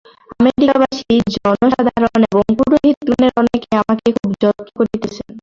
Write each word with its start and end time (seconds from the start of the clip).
আমেরিকাবাসী 0.35 1.03
জনসাধারণ 1.35 2.21
এবং 2.25 2.43
পুরোহিতগণের 2.57 3.31
অনেকেই 3.41 3.75
আমাকে 3.81 4.07
খুব 4.17 4.31
যত্ন 4.41 4.65
করিতেছেন। 4.77 5.29